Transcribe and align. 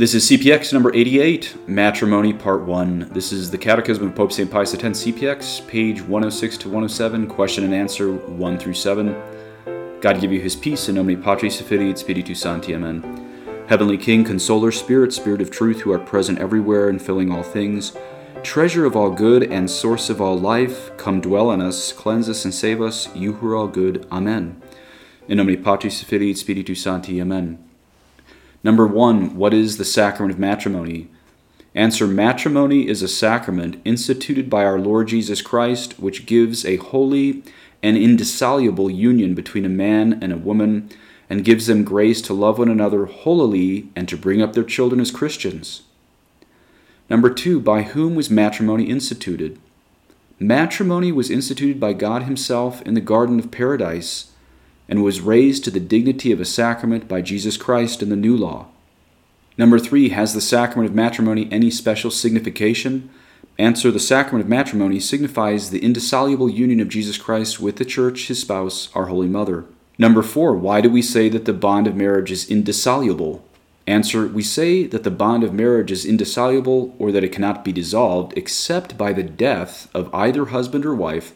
This 0.00 0.14
is 0.14 0.30
CPX 0.30 0.72
number 0.72 0.94
88, 0.94 1.68
Matrimony 1.68 2.32
Part 2.32 2.62
1. 2.62 3.10
This 3.12 3.32
is 3.32 3.50
the 3.50 3.58
Catechism 3.58 4.08
of 4.08 4.14
Pope 4.14 4.32
St. 4.32 4.50
Pius 4.50 4.72
X, 4.72 4.82
CPX, 4.82 5.68
page 5.68 6.00
106 6.00 6.56
to 6.56 6.68
107, 6.68 7.26
question 7.26 7.64
and 7.64 7.74
answer 7.74 8.14
1 8.14 8.58
through 8.58 8.72
7. 8.72 9.14
God 10.00 10.18
give 10.18 10.32
you 10.32 10.40
his 10.40 10.56
peace, 10.56 10.88
in 10.88 10.94
nomine 10.94 11.22
Patris 11.22 11.60
et 11.60 11.98
Spiritus 11.98 12.40
Sancti. 12.40 12.74
Amen. 12.74 13.66
Heavenly 13.68 13.98
King, 13.98 14.24
consoler, 14.24 14.72
Spirit, 14.72 15.12
Spirit 15.12 15.42
of 15.42 15.50
truth, 15.50 15.82
who 15.82 15.92
are 15.92 15.98
present 15.98 16.38
everywhere 16.38 16.88
and 16.88 17.02
filling 17.02 17.30
all 17.30 17.42
things, 17.42 17.92
treasure 18.42 18.86
of 18.86 18.96
all 18.96 19.10
good 19.10 19.42
and 19.42 19.70
source 19.70 20.08
of 20.08 20.18
all 20.18 20.38
life, 20.38 20.96
come 20.96 21.20
dwell 21.20 21.52
in 21.52 21.60
us, 21.60 21.92
cleanse 21.92 22.26
us 22.30 22.46
and 22.46 22.54
save 22.54 22.80
us, 22.80 23.14
you 23.14 23.34
who 23.34 23.48
are 23.48 23.54
all 23.54 23.68
good. 23.68 24.08
Amen. 24.10 24.62
In 25.28 25.36
nomine 25.36 25.62
Patris 25.62 26.02
et 26.02 26.22
et 26.22 26.38
Spiritus 26.38 26.80
Sancti. 26.80 27.20
Amen. 27.20 27.69
Number 28.62 28.86
one, 28.86 29.36
what 29.36 29.54
is 29.54 29.78
the 29.78 29.84
sacrament 29.84 30.34
of 30.34 30.38
matrimony? 30.38 31.08
Answer 31.74 32.06
Matrimony 32.06 32.88
is 32.88 33.00
a 33.00 33.08
sacrament 33.08 33.80
instituted 33.84 34.50
by 34.50 34.64
our 34.64 34.78
Lord 34.78 35.08
Jesus 35.08 35.40
Christ, 35.40 35.98
which 35.98 36.26
gives 36.26 36.64
a 36.64 36.76
holy 36.76 37.42
and 37.82 37.96
indissoluble 37.96 38.90
union 38.90 39.34
between 39.34 39.64
a 39.64 39.70
man 39.70 40.18
and 40.22 40.32
a 40.32 40.36
woman, 40.36 40.90
and 41.30 41.44
gives 41.44 41.68
them 41.68 41.84
grace 41.84 42.20
to 42.22 42.34
love 42.34 42.58
one 42.58 42.68
another 42.68 43.06
holily 43.06 43.88
and 43.94 44.08
to 44.08 44.16
bring 44.16 44.42
up 44.42 44.52
their 44.52 44.64
children 44.64 45.00
as 45.00 45.10
Christians. 45.10 45.82
Number 47.08 47.30
two, 47.30 47.60
by 47.60 47.82
whom 47.82 48.14
was 48.14 48.28
matrimony 48.28 48.84
instituted? 48.84 49.58
Matrimony 50.38 51.12
was 51.12 51.30
instituted 51.30 51.78
by 51.78 51.92
God 51.92 52.24
Himself 52.24 52.82
in 52.82 52.94
the 52.94 53.00
Garden 53.00 53.38
of 53.38 53.50
Paradise 53.50 54.32
and 54.90 55.04
was 55.04 55.20
raised 55.20 55.62
to 55.64 55.70
the 55.70 55.80
dignity 55.80 56.32
of 56.32 56.40
a 56.40 56.44
sacrament 56.44 57.06
by 57.06 57.22
Jesus 57.22 57.56
Christ 57.56 58.02
in 58.02 58.10
the 58.10 58.16
new 58.16 58.36
law. 58.36 58.66
Number 59.56 59.78
three, 59.78 60.08
has 60.08 60.34
the 60.34 60.40
sacrament 60.40 60.90
of 60.90 60.96
matrimony 60.96 61.48
any 61.52 61.70
special 61.70 62.10
signification? 62.10 63.08
Answer 63.56 63.90
The 63.90 64.00
sacrament 64.00 64.44
of 64.44 64.48
matrimony 64.48 64.98
signifies 64.98 65.70
the 65.70 65.84
indissoluble 65.84 66.50
union 66.50 66.80
of 66.80 66.88
Jesus 66.88 67.18
Christ 67.18 67.60
with 67.60 67.76
the 67.76 67.84
Church, 67.84 68.26
his 68.26 68.40
spouse, 68.40 68.88
our 68.94 69.06
Holy 69.06 69.28
Mother. 69.28 69.64
Number 69.96 70.22
four, 70.22 70.54
why 70.54 70.80
do 70.80 70.90
we 70.90 71.02
say 71.02 71.28
that 71.28 71.44
the 71.44 71.52
bond 71.52 71.86
of 71.86 71.94
marriage 71.94 72.32
is 72.32 72.50
indissoluble? 72.50 73.44
Answer 73.86 74.26
We 74.26 74.42
say 74.42 74.86
that 74.86 75.04
the 75.04 75.10
bond 75.10 75.44
of 75.44 75.52
marriage 75.52 75.92
is 75.92 76.04
indissoluble 76.04 76.96
or 76.98 77.12
that 77.12 77.24
it 77.24 77.32
cannot 77.32 77.64
be 77.64 77.72
dissolved 77.72 78.36
except 78.36 78.96
by 78.96 79.12
the 79.12 79.22
death 79.22 79.88
of 79.94 80.12
either 80.14 80.46
husband 80.46 80.86
or 80.86 80.94
wife, 80.94 81.32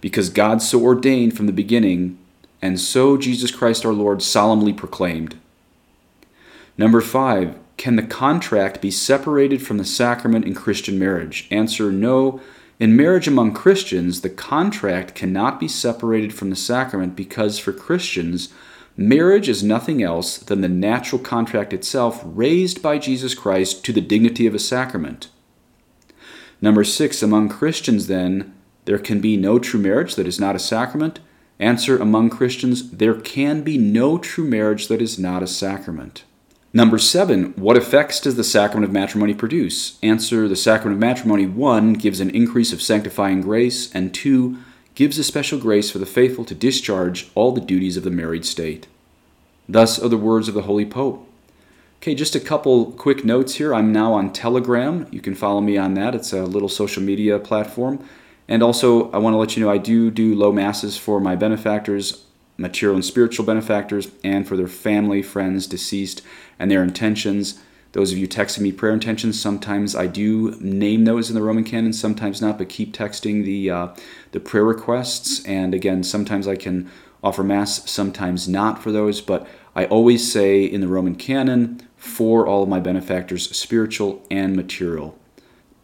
because 0.00 0.30
God 0.30 0.62
so 0.62 0.82
ordained 0.82 1.36
from 1.36 1.46
the 1.46 1.52
beginning 1.52 2.18
and 2.62 2.78
so 2.78 3.16
Jesus 3.16 3.50
Christ 3.50 3.84
our 3.84 3.92
Lord 3.92 4.22
solemnly 4.22 4.72
proclaimed. 4.72 5.38
Number 6.76 7.00
five, 7.00 7.56
can 7.76 7.96
the 7.96 8.02
contract 8.02 8.82
be 8.82 8.90
separated 8.90 9.62
from 9.62 9.78
the 9.78 9.84
sacrament 9.84 10.44
in 10.44 10.54
Christian 10.54 10.98
marriage? 10.98 11.48
Answer 11.50 11.90
no. 11.90 12.40
In 12.78 12.96
marriage 12.96 13.28
among 13.28 13.54
Christians, 13.54 14.20
the 14.20 14.30
contract 14.30 15.14
cannot 15.14 15.60
be 15.60 15.68
separated 15.68 16.32
from 16.32 16.50
the 16.50 16.56
sacrament 16.56 17.16
because 17.16 17.58
for 17.58 17.72
Christians, 17.72 18.52
marriage 18.96 19.48
is 19.48 19.62
nothing 19.62 20.02
else 20.02 20.38
than 20.38 20.60
the 20.60 20.68
natural 20.68 21.20
contract 21.20 21.72
itself 21.72 22.22
raised 22.24 22.82
by 22.82 22.98
Jesus 22.98 23.34
Christ 23.34 23.84
to 23.84 23.92
the 23.92 24.00
dignity 24.00 24.46
of 24.46 24.54
a 24.54 24.58
sacrament. 24.58 25.28
Number 26.62 26.84
six, 26.84 27.22
among 27.22 27.48
Christians, 27.48 28.06
then, 28.06 28.54
there 28.84 28.98
can 28.98 29.20
be 29.20 29.36
no 29.36 29.58
true 29.58 29.80
marriage 29.80 30.14
that 30.16 30.26
is 30.26 30.40
not 30.40 30.56
a 30.56 30.58
sacrament 30.58 31.20
Answer 31.60 31.98
among 31.98 32.30
Christians, 32.30 32.90
there 32.90 33.14
can 33.14 33.60
be 33.60 33.76
no 33.76 34.16
true 34.16 34.44
marriage 34.44 34.88
that 34.88 35.02
is 35.02 35.18
not 35.18 35.42
a 35.42 35.46
sacrament. 35.46 36.24
Number 36.72 36.98
seven, 36.98 37.52
what 37.56 37.76
effects 37.76 38.18
does 38.18 38.36
the 38.36 38.44
sacrament 38.44 38.86
of 38.86 38.92
matrimony 38.92 39.34
produce? 39.34 39.98
Answer 40.02 40.48
the 40.48 40.56
sacrament 40.56 40.94
of 40.96 41.00
matrimony, 41.00 41.44
one, 41.44 41.92
gives 41.92 42.18
an 42.18 42.30
increase 42.30 42.72
of 42.72 42.80
sanctifying 42.80 43.42
grace, 43.42 43.94
and 43.94 44.14
two, 44.14 44.56
gives 44.94 45.18
a 45.18 45.24
special 45.24 45.58
grace 45.58 45.90
for 45.90 45.98
the 45.98 46.06
faithful 46.06 46.46
to 46.46 46.54
discharge 46.54 47.30
all 47.34 47.52
the 47.52 47.60
duties 47.60 47.98
of 47.98 48.04
the 48.04 48.10
married 48.10 48.46
state. 48.46 48.86
Thus 49.68 49.98
are 49.98 50.08
the 50.08 50.16
words 50.16 50.48
of 50.48 50.54
the 50.54 50.62
Holy 50.62 50.86
Pope. 50.86 51.28
Okay, 51.98 52.14
just 52.14 52.34
a 52.34 52.40
couple 52.40 52.92
quick 52.92 53.24
notes 53.26 53.56
here. 53.56 53.74
I'm 53.74 53.92
now 53.92 54.14
on 54.14 54.32
Telegram. 54.32 55.06
You 55.10 55.20
can 55.20 55.34
follow 55.34 55.60
me 55.60 55.76
on 55.76 55.92
that. 55.94 56.14
It's 56.14 56.32
a 56.32 56.44
little 56.44 56.70
social 56.70 57.02
media 57.02 57.38
platform. 57.38 58.02
And 58.50 58.64
also, 58.64 59.12
I 59.12 59.18
want 59.18 59.32
to 59.34 59.38
let 59.38 59.56
you 59.56 59.64
know 59.64 59.70
I 59.70 59.78
do 59.78 60.10
do 60.10 60.34
low 60.34 60.50
masses 60.50 60.98
for 60.98 61.20
my 61.20 61.36
benefactors, 61.36 62.24
material 62.56 62.96
and 62.96 63.04
spiritual 63.04 63.46
benefactors, 63.46 64.10
and 64.24 64.46
for 64.46 64.56
their 64.56 64.66
family, 64.66 65.22
friends, 65.22 65.68
deceased, 65.68 66.20
and 66.58 66.68
their 66.68 66.82
intentions. 66.82 67.60
Those 67.92 68.10
of 68.10 68.18
you 68.18 68.26
texting 68.26 68.62
me 68.62 68.72
prayer 68.72 68.92
intentions, 68.92 69.40
sometimes 69.40 69.94
I 69.94 70.08
do 70.08 70.56
name 70.60 71.04
those 71.04 71.30
in 71.30 71.36
the 71.36 71.42
Roman 71.42 71.62
canon, 71.62 71.92
sometimes 71.92 72.42
not, 72.42 72.58
but 72.58 72.68
keep 72.68 72.92
texting 72.92 73.44
the 73.44 73.70
uh, 73.70 73.88
the 74.32 74.40
prayer 74.40 74.64
requests. 74.64 75.44
And 75.44 75.72
again, 75.72 76.02
sometimes 76.02 76.48
I 76.48 76.56
can 76.56 76.90
offer 77.22 77.44
mass, 77.44 77.88
sometimes 77.88 78.48
not 78.48 78.82
for 78.82 78.90
those, 78.90 79.20
but 79.20 79.46
I 79.76 79.84
always 79.84 80.30
say 80.30 80.64
in 80.64 80.80
the 80.80 80.88
Roman 80.88 81.14
canon 81.14 81.86
for 81.96 82.48
all 82.48 82.64
of 82.64 82.68
my 82.68 82.80
benefactors, 82.80 83.56
spiritual 83.56 84.26
and 84.28 84.56
material. 84.56 85.19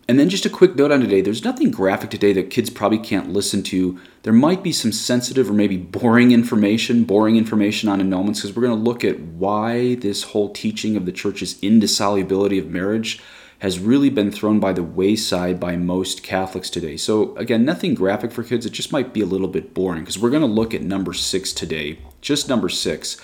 And 0.09 0.21
then 0.21 0.29
just 0.29 0.47
a 0.47 0.51
quick 0.51 0.77
note 0.77 0.93
on 0.93 1.01
today 1.01 1.21
there's 1.21 1.45
nothing 1.45 1.71
graphic 1.71 2.11
today 2.11 2.33
that 2.35 2.51
kids 2.51 2.71
probably 2.71 2.99
can't 2.99 3.33
listen 3.33 3.63
to. 3.65 3.99
There 4.23 4.33
might 4.33 4.63
be 4.63 4.73
some 4.73 4.93
sensitive 4.93 5.51
or 5.51 5.53
maybe 5.53 5.77
boring 5.77 6.31
information, 6.31 7.05
boring 7.05 7.37
information 7.37 7.89
on 7.89 8.01
annulments, 8.01 8.37
because 8.37 8.55
we're 8.55 8.67
going 8.67 8.79
to 8.79 8.85
look 8.85 9.05
at 9.05 9.19
why 9.19 9.97
this 9.97 10.23
whole 10.25 10.53
teaching 10.53 10.97
of 10.97 11.07
the 11.07 11.13
church's 11.13 11.61
indissolubility 11.61 12.59
of 12.59 12.71
marriage 12.71 13.21
has 13.61 13.79
really 13.79 14.11
been 14.11 14.31
thrown 14.31 14.61
by 14.61 14.73
the 14.73 14.83
wayside 14.83 15.59
by 15.59 15.77
most 15.77 16.23
Catholics 16.23 16.69
today. 16.69 16.97
So, 16.97 17.35
again, 17.37 17.65
nothing 17.65 17.95
graphic 17.95 18.31
for 18.31 18.45
kids. 18.45 18.67
It 18.67 18.73
just 18.73 18.93
might 18.93 19.15
be 19.15 19.23
a 19.23 19.27
little 19.27 19.49
bit 19.49 19.73
boring 19.73 20.03
because 20.03 20.19
we're 20.19 20.31
going 20.31 20.43
to 20.43 20.47
look 20.47 20.75
at 20.75 20.83
number 20.83 21.15
six 21.15 21.53
today, 21.53 21.99
just 22.21 22.49
number 22.49 22.69
six, 22.69 23.19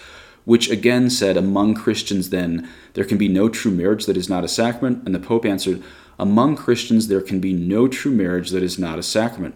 which 0.44 0.70
again 0.70 1.10
said, 1.10 1.36
Among 1.36 1.74
Christians, 1.74 2.30
then, 2.30 2.68
there 2.94 3.04
can 3.04 3.18
be 3.18 3.28
no 3.28 3.48
true 3.48 3.70
marriage 3.70 4.06
that 4.06 4.16
is 4.16 4.28
not 4.28 4.42
a 4.42 4.48
sacrament. 4.48 5.02
And 5.04 5.14
the 5.14 5.20
Pope 5.20 5.44
answered, 5.44 5.82
among 6.18 6.56
Christians, 6.56 7.08
there 7.08 7.20
can 7.20 7.40
be 7.40 7.52
no 7.52 7.88
true 7.88 8.12
marriage 8.12 8.50
that 8.50 8.62
is 8.62 8.78
not 8.78 8.98
a 8.98 9.02
sacrament. 9.02 9.54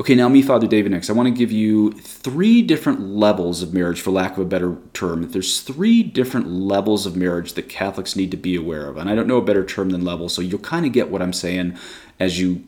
Okay, 0.00 0.14
now 0.14 0.28
me, 0.28 0.40
Father 0.42 0.66
David, 0.66 0.90
next. 0.90 1.10
I 1.10 1.12
want 1.12 1.28
to 1.28 1.38
give 1.38 1.52
you 1.52 1.92
three 1.92 2.62
different 2.62 3.00
levels 3.00 3.62
of 3.62 3.74
marriage, 3.74 4.00
for 4.00 4.10
lack 4.10 4.32
of 4.32 4.38
a 4.38 4.44
better 4.44 4.78
term. 4.94 5.30
There's 5.30 5.60
three 5.60 6.02
different 6.02 6.48
levels 6.48 7.04
of 7.04 7.14
marriage 7.14 7.52
that 7.52 7.68
Catholics 7.68 8.16
need 8.16 8.30
to 8.30 8.36
be 8.36 8.56
aware 8.56 8.88
of. 8.88 8.96
And 8.96 9.10
I 9.10 9.14
don't 9.14 9.28
know 9.28 9.36
a 9.36 9.44
better 9.44 9.64
term 9.64 9.90
than 9.90 10.04
level, 10.04 10.28
so 10.28 10.40
you'll 10.40 10.60
kind 10.60 10.86
of 10.86 10.92
get 10.92 11.10
what 11.10 11.22
I'm 11.22 11.34
saying 11.34 11.76
as 12.18 12.40
you 12.40 12.64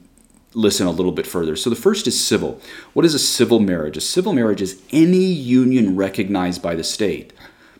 listen 0.52 0.86
a 0.86 0.92
little 0.92 1.12
bit 1.12 1.26
further. 1.26 1.56
So 1.56 1.70
the 1.70 1.76
first 1.76 2.06
is 2.06 2.24
civil. 2.24 2.60
What 2.92 3.04
is 3.04 3.14
a 3.14 3.18
civil 3.18 3.58
marriage? 3.58 3.96
A 3.96 4.00
civil 4.00 4.32
marriage 4.32 4.62
is 4.62 4.80
any 4.92 5.24
union 5.24 5.96
recognized 5.96 6.62
by 6.62 6.74
the 6.74 6.84
state. 6.84 7.32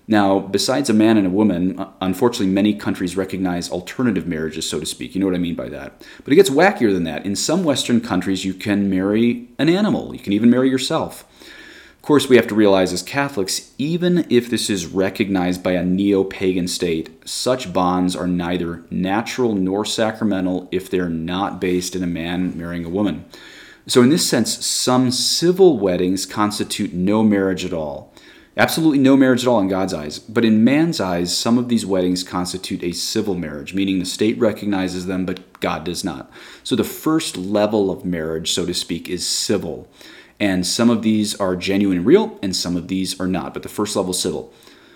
Now, 0.06 0.38
besides 0.38 0.91
a 0.91 0.94
man 0.94 1.16
and 1.16 1.26
a 1.26 1.31
woman, 1.31 1.78
uh, 1.78 1.91
unfortunately, 2.00 2.53
many 2.53 2.75
countries 2.75 3.16
recognize 3.16 3.70
alternative 3.70 4.26
marriages, 4.26 4.69
so 4.69 4.78
to 4.78 4.87
speak. 4.87 5.15
You 5.15 5.20
know 5.20 5.26
what 5.26 5.34
I 5.34 5.38
mean 5.38 5.54
by 5.54 5.69
that. 5.70 6.04
But 6.22 6.32
it 6.32 6.37
gets 6.37 6.50
wackier 6.50 6.92
than 6.92 7.04
that. 7.04 7.25
In 7.25 7.37
some 7.37 7.65
Western 7.65 8.00
countries, 8.00 8.44
you 8.44 8.53
can 8.53 8.91
marry 8.91 9.48
an 9.59 9.69
animal, 9.69 10.14
you 10.14 10.20
can 10.20 10.34
even 10.34 10.50
marry 10.50 10.69
yourself. 10.69 11.25
Of 11.97 12.06
course, 12.06 12.28
we 12.28 12.37
have 12.37 12.47
to 12.48 12.54
realize 12.54 12.93
as 12.93 13.03
Catholics, 13.03 13.72
even 13.78 14.26
if 14.28 14.50
this 14.50 14.69
is 14.69 14.84
recognized 14.84 15.62
by 15.62 15.72
a 15.72 15.82
neo 15.82 16.22
pagan 16.22 16.69
state, 16.69 17.26
such 17.26 17.72
bonds 17.72 18.14
are 18.14 18.26
neither 18.26 18.84
natural 18.91 19.54
nor 19.54 19.87
sacramental 19.87 20.69
if 20.70 20.91
they're 20.91 21.09
not 21.09 21.62
based 21.62 21.97
in 21.97 22.03
a 22.03 22.06
man 22.06 22.59
marrying 22.59 22.84
a 22.84 22.91
woman. 22.91 23.25
So, 23.87 24.03
in 24.03 24.10
this 24.10 24.28
sense, 24.28 24.66
some 24.66 25.10
civil 25.10 25.78
weddings 25.78 26.26
constitute 26.26 26.93
no 26.93 27.22
marriage 27.22 27.64
at 27.64 27.72
all. 27.72 28.13
Absolutely 28.56 28.98
no 28.98 29.16
marriage 29.16 29.42
at 29.42 29.48
all 29.48 29.59
in 29.59 29.66
God's 29.66 29.92
eyes. 29.92 30.19
But 30.20 30.44
in 30.44 30.62
man's 30.62 31.00
eyes, 31.00 31.37
some 31.37 31.59
of 31.59 31.69
these 31.69 31.84
weddings 31.84 32.22
constitute 32.22 32.84
a 32.84 32.92
civil 32.92 33.34
marriage, 33.34 33.75
meaning 33.75 33.98
the 33.98 34.04
state 34.04 34.38
recognizes 34.38 35.06
them, 35.06 35.26
but 35.26 35.61
God 35.61 35.84
does 35.84 36.05
not. 36.05 36.31
So 36.62 36.76
the 36.76 36.84
first 36.84 37.37
level 37.37 37.90
of 37.90 38.05
marriage, 38.05 38.52
so 38.52 38.64
to 38.64 38.75
speak, 38.75 39.08
is 39.08 39.26
civil. 39.26 39.88
And 40.38 40.64
some 40.64 40.88
of 40.88 41.02
these 41.02 41.34
are 41.40 41.56
genuine 41.56 41.99
and 41.99 42.06
real, 42.06 42.38
and 42.43 42.55
some 42.55 42.76
of 42.76 42.87
these 42.87 43.20
are 43.20 43.26
not. 43.26 43.55
But 43.55 43.64
the 43.64 43.69
first 43.69 43.96
level 43.96 44.12
is 44.12 44.20
civil. 44.20 44.52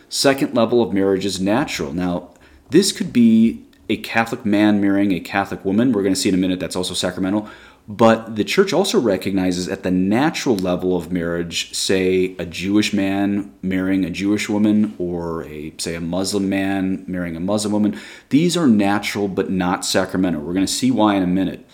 Second 0.08 0.54
level 0.54 0.80
of 0.80 0.92
marriage 0.92 1.24
is 1.24 1.40
natural. 1.40 1.92
Now, 1.92 2.30
this 2.70 2.92
could 2.92 3.12
be 3.12 3.64
a 3.88 3.96
Catholic 3.96 4.44
man 4.44 4.80
marrying 4.80 5.12
a 5.12 5.20
Catholic 5.20 5.64
woman. 5.64 5.92
We're 5.92 6.02
going 6.02 6.14
to 6.14 6.20
see 6.20 6.28
in 6.28 6.34
a 6.34 6.38
minute 6.38 6.60
that's 6.60 6.76
also 6.76 6.94
sacramental. 6.94 7.48
But 7.90 8.36
the 8.36 8.44
church 8.44 8.74
also 8.74 9.00
recognizes 9.00 9.66
at 9.66 9.82
the 9.82 9.90
natural 9.90 10.56
level 10.56 10.94
of 10.94 11.10
marriage, 11.10 11.74
say 11.74 12.36
a 12.38 12.44
Jewish 12.44 12.92
man 12.92 13.50
marrying 13.62 14.04
a 14.04 14.10
Jewish 14.10 14.46
woman, 14.46 14.94
or 14.98 15.44
a 15.44 15.72
say 15.78 15.94
a 15.94 16.00
Muslim 16.00 16.50
man 16.50 17.04
marrying 17.08 17.34
a 17.34 17.40
Muslim 17.40 17.72
woman, 17.72 17.98
these 18.28 18.58
are 18.58 18.66
natural 18.66 19.26
but 19.26 19.50
not 19.50 19.86
sacramental. 19.86 20.42
We're 20.42 20.52
going 20.52 20.66
to 20.66 20.72
see 20.72 20.90
why 20.90 21.14
in 21.14 21.22
a 21.22 21.26
minute. 21.26 21.66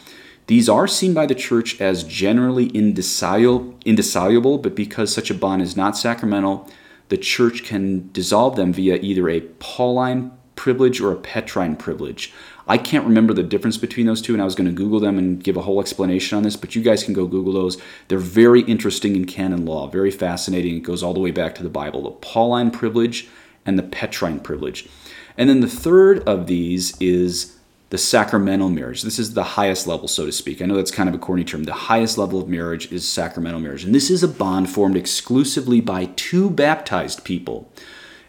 These 0.46 0.68
are 0.68 0.86
seen 0.86 1.14
by 1.14 1.26
the 1.26 1.34
church 1.34 1.80
as 1.80 2.04
generally 2.04 2.66
indissoluble, 2.66 3.76
indissoluble, 3.84 4.58
but 4.58 4.76
because 4.76 5.12
such 5.12 5.30
a 5.30 5.34
bond 5.34 5.62
is 5.62 5.76
not 5.76 5.96
sacramental, 5.96 6.70
the 7.08 7.16
church 7.16 7.64
can 7.64 8.12
dissolve 8.12 8.54
them 8.54 8.72
via 8.72 8.96
either 8.96 9.28
a 9.28 9.40
Pauline 9.40 10.30
privilege 10.64 10.98
or 10.98 11.12
a 11.12 11.16
Petrine 11.16 11.76
privilege. 11.76 12.32
I 12.66 12.78
can't 12.78 13.04
remember 13.04 13.34
the 13.34 13.42
difference 13.42 13.76
between 13.76 14.06
those 14.06 14.22
two, 14.22 14.32
and 14.32 14.40
I 14.40 14.46
was 14.46 14.54
going 14.54 14.66
to 14.66 14.72
Google 14.72 14.98
them 14.98 15.18
and 15.18 15.44
give 15.44 15.58
a 15.58 15.60
whole 15.60 15.78
explanation 15.78 16.38
on 16.38 16.42
this, 16.42 16.56
but 16.56 16.74
you 16.74 16.80
guys 16.80 17.04
can 17.04 17.12
go 17.12 17.26
Google 17.26 17.52
those. 17.52 17.76
They're 18.08 18.16
very 18.16 18.62
interesting 18.62 19.14
in 19.14 19.26
canon 19.26 19.66
law, 19.66 19.88
very 19.88 20.10
fascinating. 20.10 20.76
It 20.78 20.80
goes 20.80 21.02
all 21.02 21.12
the 21.12 21.20
way 21.20 21.32
back 21.32 21.54
to 21.56 21.62
the 21.62 21.68
Bible 21.68 22.04
the 22.04 22.12
Pauline 22.12 22.70
privilege 22.70 23.28
and 23.66 23.78
the 23.78 23.82
Petrine 23.82 24.40
privilege. 24.40 24.88
And 25.36 25.50
then 25.50 25.60
the 25.60 25.68
third 25.68 26.20
of 26.20 26.46
these 26.46 26.98
is 26.98 27.58
the 27.90 27.98
sacramental 27.98 28.70
marriage. 28.70 29.02
This 29.02 29.18
is 29.18 29.34
the 29.34 29.44
highest 29.44 29.86
level, 29.86 30.08
so 30.08 30.24
to 30.24 30.32
speak. 30.32 30.62
I 30.62 30.64
know 30.64 30.76
that's 30.76 30.90
kind 30.90 31.10
of 31.10 31.14
a 31.14 31.18
corny 31.18 31.44
term. 31.44 31.64
The 31.64 31.74
highest 31.74 32.16
level 32.16 32.40
of 32.40 32.48
marriage 32.48 32.90
is 32.90 33.06
sacramental 33.06 33.60
marriage. 33.60 33.84
And 33.84 33.94
this 33.94 34.08
is 34.08 34.22
a 34.22 34.28
bond 34.28 34.70
formed 34.70 34.96
exclusively 34.96 35.82
by 35.82 36.06
two 36.16 36.48
baptized 36.48 37.22
people. 37.22 37.70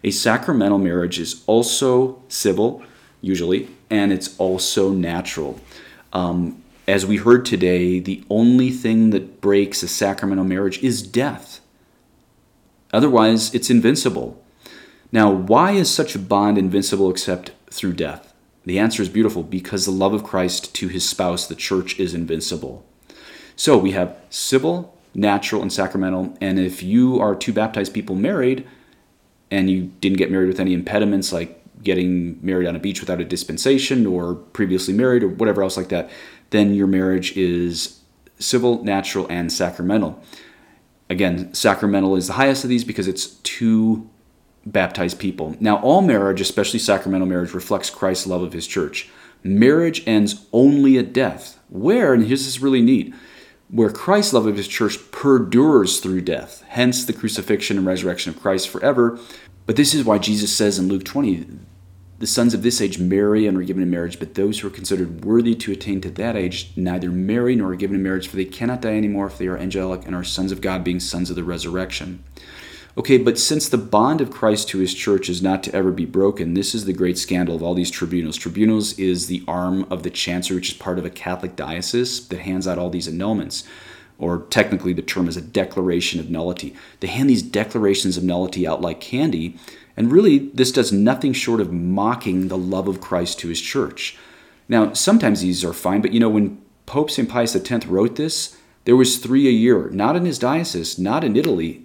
A 0.06 0.12
sacramental 0.12 0.78
marriage 0.78 1.18
is 1.18 1.44
also 1.48 2.22
civil, 2.28 2.84
usually, 3.22 3.70
and 3.90 4.14
it's 4.14 4.38
also 4.38 4.92
natural. 4.92 5.60
Um, 6.14 6.62
as 6.88 7.08
we 7.08 7.18
heard 7.18 7.44
today, 7.44 8.00
the 8.00 8.24
only 8.30 8.70
thing 8.70 9.10
that 9.10 9.42
breaks 9.42 9.82
a 9.82 9.88
sacramental 9.88 10.46
marriage 10.46 10.78
is 10.84 11.02
death. 11.02 11.60
Otherwise, 12.94 13.52
it's 13.56 13.72
invincible. 13.72 14.40
Now, 15.12 15.32
why 15.32 15.72
is 15.72 15.90
such 15.90 16.14
a 16.14 16.20
bond 16.20 16.60
invincible 16.60 17.10
except 17.10 17.54
through 17.72 17.94
death? 17.94 18.32
The 18.64 18.78
answer 18.78 19.02
is 19.02 19.10
beautiful 19.10 19.42
because 19.42 19.86
the 19.86 19.92
love 19.92 20.14
of 20.14 20.24
Christ 20.24 20.76
to 20.76 20.88
his 20.88 21.10
spouse, 21.10 21.48
the 21.48 21.56
church, 21.56 22.00
is 22.00 22.14
invincible. 22.14 22.86
So 23.56 23.76
we 23.76 23.94
have 23.94 24.16
civil, 24.30 24.96
natural, 25.16 25.64
and 25.64 25.74
sacramental. 25.74 26.38
And 26.40 26.60
if 26.60 26.84
you 26.84 27.20
are 27.20 27.34
two 27.34 27.54
baptized 27.54 27.92
people 27.92 28.16
married 28.16 28.68
and 29.56 29.70
you 29.70 29.84
didn't 30.02 30.18
get 30.18 30.30
married 30.30 30.48
with 30.48 30.60
any 30.60 30.74
impediments 30.74 31.32
like 31.32 31.62
getting 31.82 32.38
married 32.42 32.68
on 32.68 32.76
a 32.76 32.80
beach 32.80 33.00
without 33.00 33.22
a 33.22 33.24
dispensation 33.24 34.06
or 34.06 34.36
previously 34.36 34.94
married 34.94 35.24
or 35.24 35.30
whatever 35.30 35.64
else 35.64 35.78
like 35.78 35.88
that, 35.90 36.10
then 36.50 36.74
your 36.74 36.88
marriage 36.88 37.38
is 37.38 38.02
civil, 38.38 38.84
natural, 38.84 39.26
and 39.30 39.52
sacramental. 39.52 40.22
Again, 41.10 41.54
sacramental 41.54 42.18
is 42.18 42.28
the 42.28 42.34
highest 42.34 42.66
of 42.66 42.70
these 42.70 42.84
because 42.84 43.08
it's 43.08 43.28
two 43.28 44.10
baptized 44.66 45.20
people. 45.20 45.56
Now, 45.60 45.78
all 45.78 46.02
marriage, 46.02 46.42
especially 46.42 46.80
sacramental 46.80 47.28
marriage, 47.28 47.54
reflects 47.54 47.90
Christ's 47.90 48.28
love 48.28 48.42
of 48.42 48.52
his 48.52 48.68
church. 48.68 49.10
Marriage 49.44 50.06
ends 50.06 50.46
only 50.52 50.98
at 50.98 51.14
death. 51.14 51.60
Where, 51.70 52.14
and 52.14 52.26
here's 52.26 52.46
this 52.46 52.60
really 52.60 52.82
neat, 52.82 53.14
where 53.70 53.90
Christ's 53.90 54.34
love 54.34 54.46
of 54.46 54.58
his 54.58 54.68
church 54.68 55.12
perdures 55.12 56.00
through 56.00 56.22
death, 56.22 56.64
hence 56.68 57.06
the 57.06 57.14
crucifixion 57.14 57.78
and 57.78 57.86
resurrection 57.86 58.34
of 58.34 58.42
Christ 58.42 58.70
forever. 58.70 59.20
But 59.66 59.76
this 59.76 59.94
is 59.94 60.06
why 60.06 60.20
Jesus 60.20 60.56
says 60.56 60.78
in 60.78 60.88
Luke 60.88 61.04
20, 61.04 61.46
the 62.18 62.28
sons 62.28 62.54
of 62.54 62.64
this 62.64 62.80
age 62.80 62.98
marry 62.98 63.46
and 63.46 63.58
are 63.58 63.64
given 63.64 63.84
in 63.84 63.90
marriage, 63.90 64.20
but 64.20 64.36
those 64.36 64.60
who 64.60 64.68
are 64.68 64.72
considered 64.72 65.26
worthy 65.26 65.54
to 65.56 65.72
attain 65.72 66.00
to 66.02 66.10
that 66.12 66.38
age 66.38 66.72
neither 66.76 67.10
marry 67.10 67.56
nor 67.56 67.72
are 67.72 67.76
given 67.76 67.96
in 67.96 68.04
marriage, 68.04 68.28
for 68.28 68.38
they 68.38 68.46
cannot 68.46 68.82
die 68.82 68.96
anymore 68.96 69.28
if 69.28 69.38
they 69.38 69.48
are 69.48 69.58
angelic 69.58 70.06
and 70.06 70.16
are 70.16 70.24
sons 70.24 70.52
of 70.52 70.62
God, 70.62 70.84
being 70.84 71.00
sons 71.00 71.30
of 71.30 71.36
the 71.36 71.44
resurrection. 71.44 72.24
Okay, 72.98 73.18
but 73.18 73.38
since 73.38 73.68
the 73.68 73.78
bond 73.78 74.22
of 74.22 74.32
Christ 74.32 74.70
to 74.70 74.78
his 74.78 74.94
church 74.94 75.28
is 75.28 75.42
not 75.42 75.64
to 75.64 75.76
ever 75.76 75.92
be 75.92 76.06
broken, 76.06 76.54
this 76.54 76.74
is 76.74 76.86
the 76.86 76.94
great 76.94 77.18
scandal 77.18 77.54
of 77.54 77.62
all 77.62 77.74
these 77.74 77.92
tribunals. 77.92 78.38
Tribunals 78.38 78.98
is 78.98 79.28
the 79.28 79.44
arm 79.50 79.86
of 79.90 80.04
the 80.04 80.10
chancery, 80.10 80.56
which 80.56 80.70
is 80.72 80.78
part 80.78 80.98
of 80.98 81.04
a 81.04 81.10
Catholic 81.10 81.58
diocese 81.58 82.26
that 82.30 82.40
hands 82.40 82.70
out 82.70 82.78
all 82.78 82.90
these 82.90 83.10
annulments, 83.10 83.68
or 84.18 84.46
technically 84.50 84.94
the 84.94 85.02
term 85.02 85.28
is 85.28 85.36
a 85.36 85.42
declaration 85.42 86.22
of 86.22 86.30
nullity. 86.30 86.74
They 87.02 87.08
hand 87.08 87.30
these 87.30 87.42
declarations 87.42 88.16
of 88.16 88.24
nullity 88.24 88.66
out 88.66 88.80
like 88.80 89.02
candy, 89.02 89.58
and 89.98 90.10
really 90.10 90.38
this 90.54 90.72
does 90.72 90.94
nothing 90.94 91.34
short 91.34 91.60
of 91.60 91.74
mocking 91.74 92.48
the 92.48 92.58
love 92.58 92.88
of 92.88 93.02
Christ 93.02 93.40
to 93.40 93.50
his 93.50 93.60
church. 93.60 94.18
Now, 94.70 94.94
sometimes 94.94 95.42
these 95.42 95.66
are 95.66 95.74
fine, 95.74 96.02
but 96.02 96.14
you 96.14 96.22
know, 96.22 96.30
when 96.30 96.62
Pope 96.86 97.12
St. 97.12 97.28
Pius 97.28 97.58
X 97.58 97.86
wrote 97.88 98.16
this, 98.16 98.56
there 98.86 98.96
was 98.96 99.18
three 99.18 99.50
a 99.50 99.52
year, 99.52 99.90
not 99.90 100.16
in 100.16 100.24
his 100.24 100.40
diocese, 100.40 100.98
not 100.98 101.26
in 101.26 101.36
Italy 101.36 101.84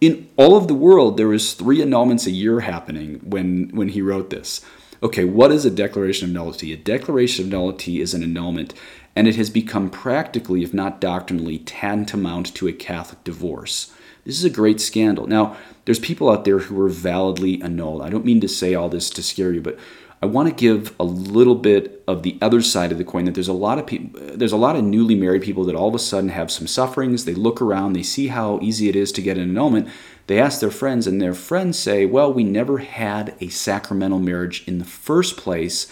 in 0.00 0.28
all 0.36 0.56
of 0.56 0.68
the 0.68 0.74
world 0.74 1.16
there 1.16 1.28
was 1.28 1.54
three 1.54 1.78
annulments 1.78 2.26
a 2.26 2.30
year 2.30 2.60
happening 2.60 3.20
when 3.24 3.70
when 3.70 3.88
he 3.88 4.02
wrote 4.02 4.30
this. 4.30 4.64
Okay 5.02 5.24
what 5.24 5.52
is 5.52 5.64
a 5.64 5.70
declaration 5.70 6.28
of 6.28 6.34
nullity? 6.34 6.72
A 6.72 6.76
declaration 6.76 7.46
of 7.46 7.50
nullity 7.50 8.00
is 8.00 8.14
an 8.14 8.22
annulment 8.22 8.74
and 9.14 9.26
it 9.26 9.36
has 9.36 9.50
become 9.50 9.90
practically 9.90 10.62
if 10.62 10.74
not 10.74 11.00
doctrinally 11.00 11.58
tantamount 11.58 12.54
to 12.54 12.68
a 12.68 12.72
catholic 12.72 13.22
divorce. 13.24 13.92
This 14.24 14.38
is 14.38 14.44
a 14.44 14.50
great 14.50 14.80
scandal. 14.80 15.26
Now 15.26 15.56
there's 15.84 16.00
people 16.00 16.30
out 16.30 16.44
there 16.44 16.58
who 16.58 16.80
are 16.80 16.88
validly 16.88 17.62
annulled. 17.62 18.02
I 18.02 18.10
don't 18.10 18.24
mean 18.24 18.40
to 18.40 18.48
say 18.48 18.74
all 18.74 18.88
this 18.88 19.08
to 19.10 19.22
scare 19.22 19.52
you 19.52 19.60
but 19.60 19.78
I 20.22 20.26
want 20.26 20.48
to 20.48 20.54
give 20.54 20.94
a 20.98 21.04
little 21.04 21.54
bit 21.54 22.02
of 22.08 22.22
the 22.22 22.38
other 22.40 22.62
side 22.62 22.90
of 22.90 22.98
the 22.98 23.04
coin 23.04 23.26
that 23.26 23.34
there's 23.34 23.48
a 23.48 23.52
lot 23.52 23.78
of 23.78 23.86
people 23.86 24.20
there's 24.34 24.52
a 24.52 24.56
lot 24.56 24.76
of 24.76 24.84
newly 24.84 25.14
married 25.14 25.42
people 25.42 25.64
that 25.64 25.74
all 25.74 25.88
of 25.88 25.94
a 25.94 25.98
sudden 25.98 26.30
have 26.30 26.50
some 26.50 26.66
sufferings, 26.66 27.24
they 27.24 27.34
look 27.34 27.60
around, 27.60 27.92
they 27.92 28.02
see 28.02 28.28
how 28.28 28.58
easy 28.62 28.88
it 28.88 28.96
is 28.96 29.12
to 29.12 29.22
get 29.22 29.36
an 29.36 29.50
annulment, 29.50 29.88
they 30.26 30.38
ask 30.38 30.60
their 30.60 30.70
friends 30.70 31.06
and 31.06 31.20
their 31.20 31.34
friends 31.34 31.78
say, 31.78 32.06
"Well, 32.06 32.32
we 32.32 32.44
never 32.44 32.78
had 32.78 33.34
a 33.40 33.48
sacramental 33.48 34.18
marriage 34.18 34.64
in 34.66 34.78
the 34.78 34.84
first 34.84 35.36
place." 35.36 35.86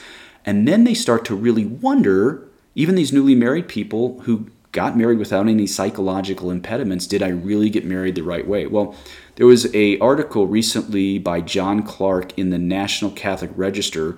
And 0.47 0.67
then 0.69 0.85
they 0.85 0.95
start 0.95 1.25
to 1.27 1.35
really 1.35 1.65
wonder, 1.65 2.49
even 2.75 2.95
these 2.95 3.13
newly 3.13 3.35
married 3.35 3.69
people 3.69 4.21
who 4.25 4.47
got 4.73 4.99
married 4.99 5.19
without 5.19 5.49
any 5.49 5.67
psychological 5.67 6.51
impediments, 6.51 7.07
did 7.07 7.23
I 7.23 7.29
really 7.29 7.71
get 7.71 7.85
married 7.85 8.17
the 8.17 8.23
right 8.23 8.47
way? 8.47 8.67
Well, 8.67 8.95
there 9.37 9.47
was 9.47 9.73
a 9.75 9.99
article 9.99 10.47
recently 10.47 11.19
by 11.19 11.41
John 11.41 11.83
Clark 11.83 12.39
in 12.39 12.51
the 12.51 12.59
National 12.59 13.11
Catholic 13.11 13.51
Register. 13.55 14.17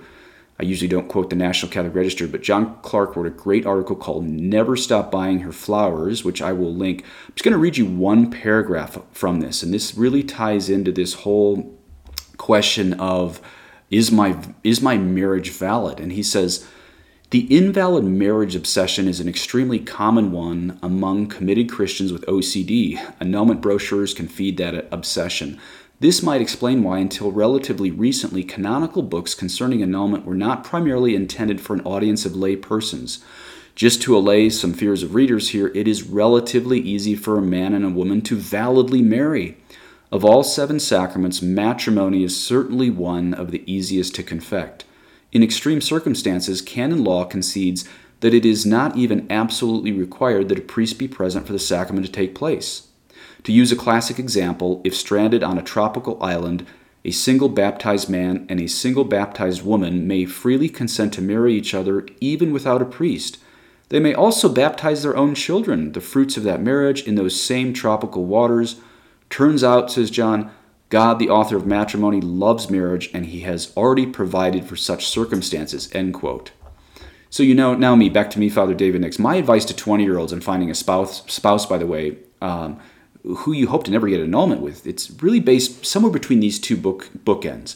I 0.59 0.63
usually 0.63 0.87
don't 0.87 1.07
quote 1.07 1.29
the 1.29 1.35
National 1.35 1.71
Catholic 1.71 1.95
Register, 1.95 2.27
but 2.27 2.41
John 2.41 2.77
Clark 2.81 3.15
wrote 3.15 3.27
a 3.27 3.31
great 3.31 3.65
article 3.65 3.95
called 3.95 4.25
Never 4.25 4.75
Stop 4.75 5.11
Buying 5.11 5.39
Her 5.39 5.51
Flowers, 5.51 6.23
which 6.23 6.41
I 6.41 6.53
will 6.53 6.73
link. 6.73 7.03
I'm 7.27 7.33
just 7.35 7.43
going 7.43 7.53
to 7.53 7.59
read 7.59 7.77
you 7.77 7.85
one 7.85 8.31
paragraph 8.31 8.99
from 9.11 9.39
this, 9.39 9.61
and 9.63 9.73
this 9.73 9.95
really 9.95 10.23
ties 10.23 10.69
into 10.69 10.91
this 10.91 11.13
whole 11.13 11.77
question 12.37 12.93
of 12.93 13.41
is 13.89 14.11
my 14.11 14.37
is 14.63 14.81
my 14.81 14.97
marriage 14.97 15.51
valid? 15.51 15.99
And 15.99 16.11
he 16.11 16.23
says 16.23 16.67
the 17.29 17.45
invalid 17.53 18.05
marriage 18.05 18.55
obsession 18.55 19.05
is 19.05 19.19
an 19.19 19.27
extremely 19.27 19.79
common 19.79 20.31
one 20.31 20.79
among 20.81 21.27
committed 21.27 21.69
Christians 21.69 22.13
with 22.13 22.25
OCD. 22.25 22.97
Annulment 23.19 23.59
brochures 23.59 24.13
can 24.13 24.29
feed 24.29 24.55
that 24.57 24.87
obsession. 24.93 25.59
This 25.99 26.23
might 26.23 26.39
explain 26.39 26.83
why, 26.83 26.99
until 26.99 27.33
relatively 27.33 27.91
recently, 27.91 28.45
canonical 28.45 29.01
books 29.01 29.35
concerning 29.35 29.83
annulment 29.83 30.23
were 30.23 30.35
not 30.35 30.63
primarily 30.63 31.15
intended 31.15 31.59
for 31.59 31.73
an 31.73 31.81
audience 31.81 32.25
of 32.25 32.33
lay 32.33 32.55
persons. 32.55 33.21
Just 33.75 34.01
to 34.03 34.15
allay 34.15 34.49
some 34.49 34.73
fears 34.73 35.03
of 35.03 35.13
readers 35.13 35.49
here, 35.49 35.67
it 35.75 35.85
is 35.85 36.03
relatively 36.03 36.79
easy 36.79 37.13
for 37.13 37.37
a 37.37 37.41
man 37.41 37.73
and 37.73 37.83
a 37.83 37.89
woman 37.89 38.21
to 38.21 38.37
validly 38.37 39.01
marry. 39.01 39.57
Of 40.13 40.23
all 40.23 40.43
seven 40.43 40.79
sacraments, 40.79 41.41
matrimony 41.41 42.23
is 42.23 42.41
certainly 42.41 42.89
one 42.89 43.33
of 43.33 43.51
the 43.51 43.69
easiest 43.69 44.15
to 44.15 44.23
confect. 44.23 44.85
In 45.31 45.43
extreme 45.43 45.81
circumstances, 45.81 46.61
canon 46.61 47.03
law 47.03 47.25
concedes 47.25 47.87
that 48.21 48.33
it 48.33 48.45
is 48.45 48.65
not 48.65 48.95
even 48.97 49.27
absolutely 49.29 49.91
required 49.91 50.49
that 50.49 50.57
a 50.57 50.61
priest 50.61 50.97
be 50.97 51.07
present 51.07 51.45
for 51.45 51.53
the 51.53 51.59
sacrament 51.59 52.05
to 52.05 52.11
take 52.11 52.33
place. 52.33 52.87
To 53.43 53.51
use 53.51 53.71
a 53.71 53.75
classic 53.75 54.19
example, 54.19 54.81
if 54.83 54.95
stranded 54.95 55.43
on 55.43 55.57
a 55.57 55.63
tropical 55.63 56.21
island, 56.23 56.65
a 57.05 57.11
single 57.11 57.49
baptized 57.49 58.09
man 58.09 58.45
and 58.49 58.59
a 58.59 58.67
single 58.67 59.03
baptized 59.03 59.63
woman 59.63 60.07
may 60.07 60.25
freely 60.25 60.67
consent 60.67 61.13
to 61.13 61.21
marry 61.21 61.53
each 61.53 61.73
other 61.73 62.05
even 62.19 62.51
without 62.51 62.81
a 62.81 62.85
priest. 62.85 63.37
They 63.89 63.99
may 63.99 64.13
also 64.13 64.49
baptize 64.49 65.03
their 65.03 65.15
own 65.15 65.35
children, 65.35 65.93
the 65.93 66.01
fruits 66.01 66.35
of 66.35 66.43
that 66.43 66.61
marriage, 66.61 67.03
in 67.03 67.15
those 67.15 67.41
same 67.41 67.71
tropical 67.71 68.25
waters. 68.25 68.77
Turns 69.29 69.63
out, 69.63 69.91
says 69.91 70.11
John, 70.11 70.51
God, 70.89 71.19
the 71.19 71.29
author 71.29 71.57
of 71.57 71.65
matrimony, 71.65 72.21
loves 72.21 72.69
marriage, 72.69 73.09
and 73.13 73.25
he 73.25 73.41
has 73.41 73.75
already 73.75 74.05
provided 74.05 74.65
for 74.65 74.75
such 74.75 75.07
circumstances. 75.07 75.93
End 75.93 76.13
quote. 76.13 76.51
So 77.29 77.43
you 77.43 77.55
know, 77.55 77.75
now 77.75 77.95
me, 77.95 78.09
back 78.09 78.29
to 78.31 78.39
me, 78.39 78.49
Father 78.49 78.73
David 78.73 79.01
Nix. 79.01 79.19
My 79.19 79.35
advice 79.35 79.65
to 79.65 79.73
20-year-olds 79.73 80.31
and 80.31 80.43
finding 80.43 80.71
a 80.71 80.75
spouse, 80.75 81.29
spouse, 81.31 81.65
by 81.65 81.77
the 81.77 81.85
way, 81.85 82.17
um, 82.41 82.79
who 83.23 83.51
you 83.51 83.67
hope 83.67 83.83
to 83.83 83.91
never 83.91 84.07
get 84.07 84.21
annulment 84.21 84.61
with, 84.61 84.87
it's 84.87 85.11
really 85.21 85.41
based 85.41 85.85
somewhere 85.85 86.11
between 86.11 86.39
these 86.39 86.59
two 86.59 86.77
book 86.77 87.09
bookends. 87.25 87.75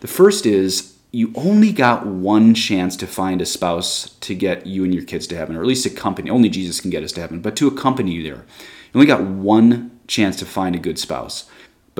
The 0.00 0.06
first 0.06 0.44
is 0.44 0.96
you 1.12 1.32
only 1.34 1.72
got 1.72 2.06
one 2.06 2.54
chance 2.54 2.96
to 2.96 3.06
find 3.06 3.40
a 3.40 3.46
spouse 3.46 4.10
to 4.20 4.34
get 4.34 4.66
you 4.66 4.84
and 4.84 4.94
your 4.94 5.04
kids 5.04 5.26
to 5.28 5.36
heaven, 5.36 5.56
or 5.56 5.60
at 5.60 5.66
least 5.66 5.86
accompany. 5.86 6.30
Only 6.30 6.48
Jesus 6.48 6.80
can 6.80 6.90
get 6.90 7.02
us 7.02 7.12
to 7.12 7.20
heaven, 7.20 7.40
but 7.40 7.56
to 7.56 7.68
accompany 7.68 8.12
you 8.12 8.22
there. 8.22 8.44
You 8.92 9.00
only 9.00 9.06
got 9.06 9.22
one 9.22 9.98
chance 10.06 10.36
to 10.36 10.46
find 10.46 10.74
a 10.74 10.78
good 10.78 10.98
spouse. 10.98 11.48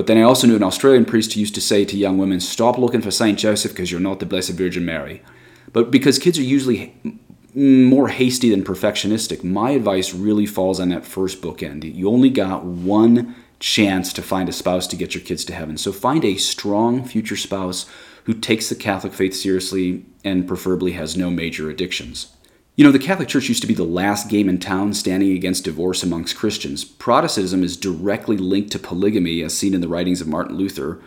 But 0.00 0.06
then 0.06 0.16
I 0.16 0.22
also 0.22 0.46
knew 0.46 0.56
an 0.56 0.62
Australian 0.62 1.04
priest 1.04 1.34
who 1.34 1.40
used 1.40 1.54
to 1.56 1.60
say 1.60 1.84
to 1.84 1.94
young 1.94 2.16
women, 2.16 2.40
Stop 2.40 2.78
looking 2.78 3.02
for 3.02 3.10
St. 3.10 3.38
Joseph 3.38 3.72
because 3.72 3.92
you're 3.92 4.00
not 4.00 4.18
the 4.18 4.24
Blessed 4.24 4.52
Virgin 4.52 4.86
Mary. 4.86 5.22
But 5.74 5.90
because 5.90 6.18
kids 6.18 6.38
are 6.38 6.42
usually 6.42 6.94
more 7.54 8.08
hasty 8.08 8.48
than 8.48 8.64
perfectionistic, 8.64 9.44
my 9.44 9.72
advice 9.72 10.14
really 10.14 10.46
falls 10.46 10.80
on 10.80 10.88
that 10.88 11.04
first 11.04 11.42
bookend. 11.42 11.94
You 11.94 12.08
only 12.08 12.30
got 12.30 12.64
one 12.64 13.34
chance 13.58 14.14
to 14.14 14.22
find 14.22 14.48
a 14.48 14.52
spouse 14.52 14.86
to 14.86 14.96
get 14.96 15.14
your 15.14 15.22
kids 15.22 15.44
to 15.44 15.52
heaven. 15.52 15.76
So 15.76 15.92
find 15.92 16.24
a 16.24 16.38
strong 16.38 17.04
future 17.04 17.36
spouse 17.36 17.84
who 18.24 18.32
takes 18.32 18.70
the 18.70 18.76
Catholic 18.76 19.12
faith 19.12 19.34
seriously 19.34 20.06
and 20.24 20.48
preferably 20.48 20.92
has 20.92 21.14
no 21.14 21.28
major 21.28 21.68
addictions. 21.68 22.34
You 22.80 22.86
know, 22.86 22.92
the 22.92 22.98
Catholic 22.98 23.28
Church 23.28 23.50
used 23.50 23.60
to 23.60 23.66
be 23.66 23.74
the 23.74 23.84
last 23.84 24.30
game 24.30 24.48
in 24.48 24.58
town 24.58 24.94
standing 24.94 25.32
against 25.32 25.64
divorce 25.64 26.02
amongst 26.02 26.38
Christians. 26.38 26.82
Protestantism 26.82 27.62
is 27.62 27.76
directly 27.76 28.38
linked 28.38 28.72
to 28.72 28.78
polygamy, 28.78 29.42
as 29.42 29.52
seen 29.52 29.74
in 29.74 29.82
the 29.82 29.86
writings 29.86 30.22
of 30.22 30.26
Martin 30.26 30.56
Luther. 30.56 30.98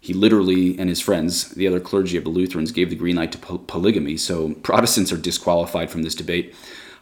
He 0.00 0.12
literally 0.12 0.76
and 0.76 0.88
his 0.88 1.00
friends, 1.00 1.50
the 1.50 1.68
other 1.68 1.78
clergy 1.78 2.16
of 2.16 2.24
the 2.24 2.30
Lutherans, 2.30 2.72
gave 2.72 2.90
the 2.90 2.96
green 2.96 3.14
light 3.14 3.30
to 3.30 3.38
po- 3.38 3.58
polygamy, 3.58 4.16
so 4.16 4.54
Protestants 4.54 5.12
are 5.12 5.16
disqualified 5.16 5.88
from 5.88 6.02
this 6.02 6.16
debate. 6.16 6.52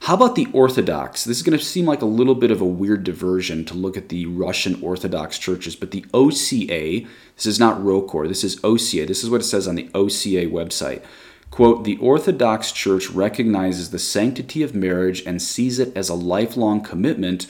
How 0.02 0.12
about 0.12 0.34
the 0.34 0.48
Orthodox? 0.52 1.24
This 1.24 1.38
is 1.38 1.42
going 1.42 1.58
to 1.58 1.64
seem 1.64 1.86
like 1.86 2.02
a 2.02 2.04
little 2.04 2.34
bit 2.34 2.50
of 2.50 2.60
a 2.60 2.66
weird 2.66 3.04
diversion 3.04 3.64
to 3.64 3.72
look 3.72 3.96
at 3.96 4.10
the 4.10 4.26
Russian 4.26 4.78
Orthodox 4.82 5.38
churches, 5.38 5.74
but 5.74 5.90
the 5.90 6.04
OCA, 6.12 7.08
this 7.34 7.46
is 7.46 7.58
not 7.58 7.82
ROCOR, 7.82 8.28
this 8.28 8.44
is 8.44 8.62
OCA. 8.62 9.06
This 9.06 9.24
is 9.24 9.30
what 9.30 9.40
it 9.40 9.44
says 9.44 9.66
on 9.66 9.74
the 9.74 9.88
OCA 9.94 10.50
website. 10.50 11.02
Quote, 11.50 11.84
the 11.84 11.96
Orthodox 11.96 12.70
Church 12.70 13.10
recognizes 13.10 13.90
the 13.90 13.98
sanctity 13.98 14.62
of 14.62 14.74
marriage 14.74 15.22
and 15.26 15.42
sees 15.42 15.78
it 15.78 15.96
as 15.96 16.08
a 16.08 16.14
lifelong 16.14 16.82
commitment. 16.82 17.48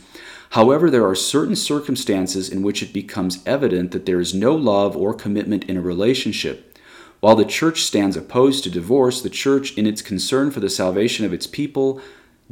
However, 0.50 0.90
there 0.90 1.06
are 1.06 1.14
certain 1.14 1.56
circumstances 1.56 2.48
in 2.48 2.62
which 2.62 2.82
it 2.82 2.92
becomes 2.92 3.42
evident 3.44 3.90
that 3.90 4.06
there 4.06 4.20
is 4.20 4.32
no 4.32 4.54
love 4.54 4.96
or 4.96 5.12
commitment 5.12 5.64
in 5.64 5.76
a 5.76 5.82
relationship. 5.82 6.78
While 7.20 7.36
the 7.36 7.44
Church 7.44 7.82
stands 7.82 8.16
opposed 8.16 8.64
to 8.64 8.70
divorce, 8.70 9.20
the 9.20 9.28
Church, 9.28 9.76
in 9.76 9.86
its 9.86 10.02
concern 10.02 10.50
for 10.52 10.60
the 10.60 10.70
salvation 10.70 11.26
of 11.26 11.32
its 11.32 11.46
people, 11.46 12.00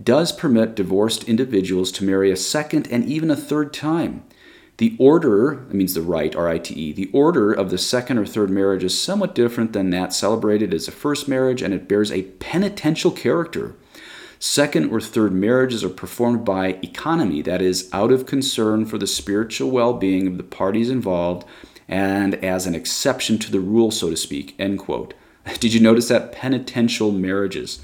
does 0.03 0.33
permit 0.33 0.75
divorced 0.75 1.25
individuals 1.25 1.91
to 1.93 2.05
marry 2.05 2.31
a 2.31 2.37
second 2.37 2.88
and 2.91 3.05
even 3.05 3.31
a 3.31 3.37
third 3.37 3.73
time. 3.73 4.25
The 4.78 4.95
order, 4.99 5.64
that 5.68 5.75
means 5.75 5.95
the 5.95 6.02
rite, 6.02 6.37
R 6.37 6.49
I 6.49 6.59
T 6.59 6.75
E, 6.75 6.92
the 6.92 7.11
order 7.12 7.52
of 7.52 7.71
the 7.71 7.78
second 7.78 8.18
or 8.18 8.26
third 8.26 8.50
marriage 8.50 8.85
is 8.85 9.00
somewhat 9.00 9.35
different 9.35 9.73
than 9.73 9.90
that 9.90 10.12
celebrated 10.12 10.75
as 10.75 10.87
a 10.87 10.92
first 10.92 11.28
marriage, 11.28 11.62
and 11.62 11.73
it 11.73 11.88
bears 11.88 12.12
a 12.12 12.23
penitential 12.23 13.11
character. 13.11 13.75
Second 14.38 14.90
or 14.90 15.00
third 15.00 15.33
marriages 15.33 15.83
are 15.83 15.88
performed 15.88 16.45
by 16.45 16.78
economy, 16.83 17.40
that 17.40 17.62
is, 17.62 17.88
out 17.92 18.12
of 18.12 18.26
concern 18.26 18.85
for 18.85 18.99
the 18.99 19.06
spiritual 19.06 19.71
well 19.71 19.95
being 19.95 20.26
of 20.26 20.37
the 20.37 20.42
parties 20.42 20.90
involved 20.90 21.47
and 21.88 22.35
as 22.45 22.66
an 22.66 22.75
exception 22.75 23.38
to 23.38 23.50
the 23.50 23.61
rule, 23.61 23.90
so 23.90 24.11
to 24.11 24.16
speak. 24.16 24.54
End 24.59 24.78
quote. 24.78 25.14
Did 25.61 25.73
you 25.73 25.80
notice 25.80 26.09
that? 26.09 26.33
Penitential 26.33 27.12
marriages. 27.12 27.80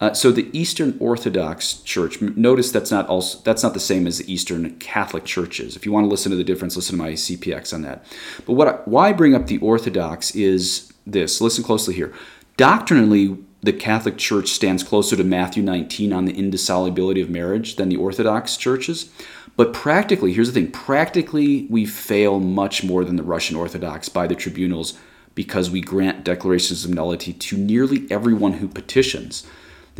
Uh, 0.00 0.14
so 0.14 0.32
the 0.32 0.48
Eastern 0.58 0.96
Orthodox 0.98 1.74
Church, 1.82 2.22
notice 2.22 2.72
that's 2.72 2.90
not 2.90 3.06
also 3.08 3.38
that's 3.44 3.62
not 3.62 3.74
the 3.74 3.80
same 3.80 4.06
as 4.06 4.18
the 4.18 4.32
Eastern 4.32 4.76
Catholic 4.78 5.24
churches. 5.24 5.76
If 5.76 5.84
you 5.84 5.92
want 5.92 6.04
to 6.04 6.08
listen 6.08 6.30
to 6.30 6.36
the 6.36 6.44
difference, 6.44 6.74
listen 6.74 6.96
to 6.96 7.02
my 7.02 7.12
CPX 7.12 7.74
on 7.74 7.82
that. 7.82 8.04
But 8.46 8.54
what 8.54 8.68
I, 8.68 8.72
why 8.86 9.10
I 9.10 9.12
bring 9.12 9.34
up 9.34 9.46
the 9.46 9.58
Orthodox 9.58 10.34
is 10.34 10.90
this. 11.06 11.40
Listen 11.40 11.62
closely 11.62 11.94
here. 11.94 12.14
Doctrinally, 12.56 13.36
the 13.62 13.72
Catholic 13.74 14.16
Church 14.16 14.48
stands 14.48 14.82
closer 14.82 15.16
to 15.16 15.24
Matthew 15.24 15.62
19 15.62 16.14
on 16.14 16.24
the 16.24 16.32
indissolubility 16.32 17.20
of 17.20 17.28
marriage 17.28 17.76
than 17.76 17.90
the 17.90 17.96
Orthodox 17.96 18.56
churches. 18.56 19.10
But 19.56 19.74
practically, 19.74 20.32
here's 20.32 20.50
the 20.50 20.58
thing 20.58 20.70
practically, 20.70 21.66
we 21.68 21.84
fail 21.84 22.40
much 22.40 22.82
more 22.82 23.04
than 23.04 23.16
the 23.16 23.22
Russian 23.22 23.56
Orthodox 23.56 24.08
by 24.08 24.26
the 24.26 24.34
tribunals 24.34 24.98
because 25.34 25.70
we 25.70 25.82
grant 25.82 26.24
declarations 26.24 26.84
of 26.84 26.90
nullity 26.90 27.34
to 27.34 27.58
nearly 27.58 28.06
everyone 28.10 28.54
who 28.54 28.68
petitions. 28.68 29.46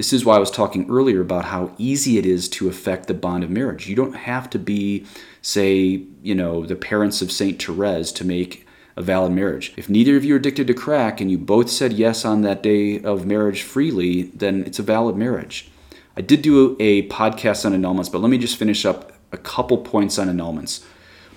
This 0.00 0.14
is 0.14 0.24
why 0.24 0.36
I 0.36 0.38
was 0.38 0.50
talking 0.50 0.88
earlier 0.88 1.20
about 1.20 1.44
how 1.44 1.74
easy 1.76 2.16
it 2.16 2.24
is 2.24 2.48
to 2.48 2.70
affect 2.70 3.06
the 3.06 3.12
bond 3.12 3.44
of 3.44 3.50
marriage. 3.50 3.86
You 3.86 3.94
don't 3.94 4.14
have 4.14 4.48
to 4.48 4.58
be, 4.58 5.04
say, 5.42 6.04
you 6.22 6.34
know, 6.34 6.64
the 6.64 6.74
parents 6.74 7.20
of 7.20 7.30
Saint 7.30 7.62
Therese 7.62 8.10
to 8.12 8.24
make 8.24 8.66
a 8.96 9.02
valid 9.02 9.32
marriage. 9.32 9.74
If 9.76 9.90
neither 9.90 10.16
of 10.16 10.24
you 10.24 10.32
are 10.32 10.38
addicted 10.38 10.68
to 10.68 10.72
crack 10.72 11.20
and 11.20 11.30
you 11.30 11.36
both 11.36 11.68
said 11.68 11.92
yes 11.92 12.24
on 12.24 12.40
that 12.40 12.62
day 12.62 13.02
of 13.02 13.26
marriage 13.26 13.60
freely, 13.62 14.22
then 14.34 14.64
it's 14.64 14.78
a 14.78 14.82
valid 14.82 15.16
marriage. 15.16 15.70
I 16.16 16.22
did 16.22 16.40
do 16.40 16.78
a 16.80 17.06
podcast 17.08 17.66
on 17.66 17.72
annulments, 17.74 18.10
but 18.10 18.22
let 18.22 18.30
me 18.30 18.38
just 18.38 18.56
finish 18.56 18.86
up 18.86 19.12
a 19.32 19.36
couple 19.36 19.76
points 19.76 20.18
on 20.18 20.28
annulments. 20.28 20.82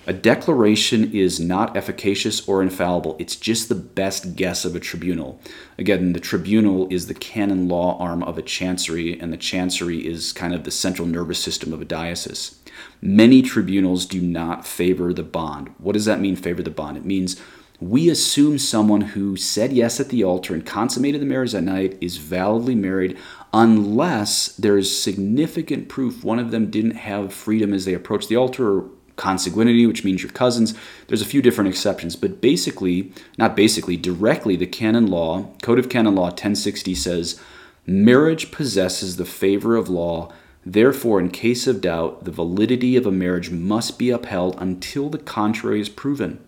A 0.06 0.12
declaration 0.12 1.12
is 1.14 1.40
not 1.40 1.74
efficacious 1.74 2.46
or 2.46 2.60
infallible. 2.60 3.16
It's 3.18 3.36
just 3.36 3.70
the 3.70 3.74
best 3.74 4.36
guess 4.36 4.66
of 4.66 4.76
a 4.76 4.80
tribunal. 4.80 5.40
Again, 5.78 6.12
the 6.12 6.20
tribunal 6.20 6.86
is 6.90 7.06
the 7.06 7.14
canon 7.14 7.68
law 7.68 7.98
arm 7.98 8.22
of 8.22 8.36
a 8.36 8.42
chancery, 8.42 9.18
and 9.18 9.32
the 9.32 9.38
chancery 9.38 10.06
is 10.06 10.34
kind 10.34 10.54
of 10.54 10.64
the 10.64 10.70
central 10.70 11.08
nervous 11.08 11.38
system 11.38 11.72
of 11.72 11.80
a 11.80 11.86
diocese. 11.86 12.60
Many 13.00 13.40
tribunals 13.40 14.04
do 14.04 14.20
not 14.20 14.66
favor 14.66 15.14
the 15.14 15.22
bond. 15.22 15.74
What 15.78 15.94
does 15.94 16.04
that 16.04 16.20
mean, 16.20 16.36
favor 16.36 16.62
the 16.62 16.70
bond? 16.70 16.98
It 16.98 17.06
means 17.06 17.40
we 17.80 18.10
assume 18.10 18.58
someone 18.58 19.00
who 19.00 19.36
said 19.36 19.72
yes 19.72 20.00
at 20.00 20.10
the 20.10 20.22
altar 20.22 20.52
and 20.52 20.66
consummated 20.66 21.22
the 21.22 21.26
marriage 21.26 21.52
that 21.52 21.62
night 21.62 21.96
is 22.00 22.18
validly 22.18 22.74
married 22.74 23.16
unless 23.52 24.48
there 24.56 24.78
is 24.78 25.02
significant 25.02 25.88
proof 25.88 26.24
one 26.24 26.38
of 26.38 26.50
them 26.50 26.70
didn't 26.70 26.92
have 26.92 27.34
freedom 27.34 27.74
as 27.74 27.84
they 27.84 27.94
approached 27.94 28.28
the 28.28 28.36
altar 28.36 28.78
or 28.78 28.90
consanguinity, 29.16 29.86
which 29.86 30.04
means 30.04 30.22
your 30.22 30.32
cousins. 30.32 30.74
There's 31.06 31.22
a 31.22 31.26
few 31.26 31.42
different 31.42 31.68
exceptions, 31.68 32.16
but 32.16 32.40
basically, 32.40 33.12
not 33.38 33.56
basically, 33.56 33.96
directly, 33.96 34.56
the 34.56 34.66
canon 34.66 35.06
law, 35.06 35.52
Code 35.62 35.78
of 35.78 35.88
Canon 35.88 36.14
Law 36.14 36.24
1060 36.24 36.94
says 36.94 37.40
marriage 37.86 38.50
possesses 38.50 39.16
the 39.16 39.24
favor 39.24 39.76
of 39.76 39.88
law. 39.88 40.32
Therefore, 40.66 41.20
in 41.20 41.30
case 41.30 41.66
of 41.66 41.80
doubt, 41.80 42.24
the 42.24 42.30
validity 42.30 42.96
of 42.96 43.06
a 43.06 43.12
marriage 43.12 43.50
must 43.50 43.98
be 43.98 44.10
upheld 44.10 44.56
until 44.58 45.10
the 45.10 45.18
contrary 45.18 45.80
is 45.80 45.88
proven. 45.88 46.42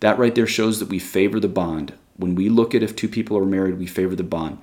That 0.00 0.18
right 0.18 0.34
there 0.34 0.46
shows 0.46 0.80
that 0.80 0.88
we 0.88 0.98
favor 0.98 1.40
the 1.40 1.48
bond. 1.48 1.94
When 2.16 2.34
we 2.34 2.48
look 2.48 2.74
at 2.74 2.82
if 2.82 2.96
two 2.96 3.08
people 3.08 3.36
are 3.38 3.46
married, 3.46 3.78
we 3.78 3.86
favor 3.86 4.16
the 4.16 4.24
bond. 4.24 4.58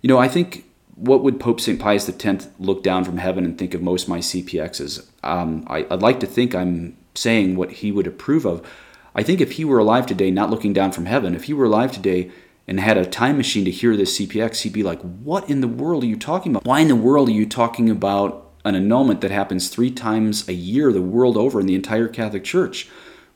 You 0.00 0.08
know, 0.08 0.18
I 0.18 0.28
think 0.28 0.64
what 0.94 1.22
would 1.22 1.40
Pope 1.40 1.60
St. 1.60 1.80
Pius 1.80 2.08
X 2.08 2.48
look 2.58 2.82
down 2.82 3.04
from 3.04 3.18
heaven 3.18 3.44
and 3.44 3.56
think 3.56 3.74
of 3.74 3.82
most 3.82 4.04
of 4.04 4.08
my 4.08 4.18
CPXs? 4.18 5.06
Um, 5.22 5.64
I, 5.66 5.82
would 5.82 6.02
like 6.02 6.20
to 6.20 6.26
think 6.26 6.54
I'm 6.54 6.96
saying 7.14 7.56
what 7.56 7.72
he 7.72 7.92
would 7.92 8.06
approve 8.06 8.44
of. 8.44 8.66
I 9.14 9.22
think 9.22 9.40
if 9.40 9.52
he 9.52 9.64
were 9.64 9.78
alive 9.78 10.06
today, 10.06 10.30
not 10.30 10.50
looking 10.50 10.72
down 10.72 10.92
from 10.92 11.06
heaven, 11.06 11.34
if 11.34 11.44
he 11.44 11.54
were 11.54 11.66
alive 11.66 11.92
today 11.92 12.30
and 12.66 12.80
had 12.80 12.96
a 12.96 13.04
time 13.04 13.36
machine 13.36 13.64
to 13.64 13.70
hear 13.70 13.96
this 13.96 14.18
CPX, 14.18 14.62
he'd 14.62 14.72
be 14.72 14.82
like, 14.82 15.00
What 15.00 15.48
in 15.50 15.60
the 15.60 15.68
world 15.68 16.04
are 16.04 16.06
you 16.06 16.16
talking 16.16 16.52
about? 16.52 16.64
Why 16.64 16.80
in 16.80 16.88
the 16.88 16.96
world 16.96 17.28
are 17.28 17.32
you 17.32 17.46
talking 17.46 17.90
about 17.90 18.50
an 18.64 18.74
annulment 18.74 19.20
that 19.22 19.30
happens 19.30 19.68
three 19.68 19.90
times 19.90 20.48
a 20.48 20.54
year 20.54 20.92
the 20.92 21.02
world 21.02 21.36
over 21.36 21.60
in 21.60 21.66
the 21.66 21.74
entire 21.74 22.08
Catholic 22.08 22.44
Church? 22.44 22.88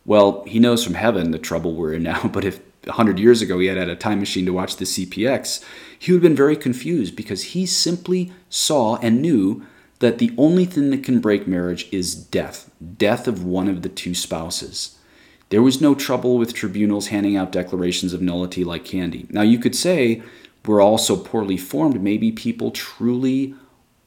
Well, 0.04 0.44
he 0.46 0.60
knows 0.60 0.84
from 0.84 0.94
heaven 0.94 1.32
the 1.32 1.38
trouble 1.38 1.74
we're 1.74 1.94
in 1.94 2.04
now, 2.04 2.28
but 2.32 2.44
if 2.44 2.60
100 2.86 3.18
years 3.18 3.42
ago 3.42 3.58
he 3.58 3.66
had 3.66 3.76
had 3.76 3.88
a 3.88 3.96
time 3.96 4.20
machine 4.20 4.46
to 4.46 4.52
watch 4.52 4.76
the 4.76 4.84
CPX, 4.84 5.64
he 5.98 6.12
would 6.12 6.18
have 6.18 6.30
been 6.30 6.36
very 6.36 6.56
confused 6.56 7.16
because 7.16 7.44
he 7.44 7.66
simply 7.66 8.32
saw 8.48 8.96
and 8.96 9.20
knew 9.20 9.64
that 9.98 10.18
the 10.18 10.32
only 10.36 10.64
thing 10.64 10.90
that 10.90 11.02
can 11.02 11.20
break 11.20 11.46
marriage 11.46 11.88
is 11.90 12.14
death 12.14 12.70
death 12.98 13.26
of 13.26 13.44
one 13.44 13.68
of 13.68 13.82
the 13.82 13.88
two 13.88 14.14
spouses. 14.14 14.98
There 15.48 15.62
was 15.62 15.80
no 15.80 15.94
trouble 15.94 16.38
with 16.38 16.54
tribunals 16.54 17.08
handing 17.08 17.36
out 17.36 17.52
declarations 17.52 18.12
of 18.12 18.20
nullity 18.20 18.64
like 18.64 18.84
candy. 18.84 19.26
Now, 19.30 19.42
you 19.42 19.58
could 19.58 19.76
say 19.76 20.22
we're 20.66 20.82
all 20.82 20.98
so 20.98 21.16
poorly 21.16 21.56
formed, 21.56 22.02
maybe 22.02 22.32
people 22.32 22.72
truly 22.72 23.54